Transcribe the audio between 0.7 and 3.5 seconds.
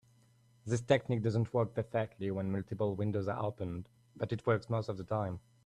technique doesn't work perfectly when multiple windows are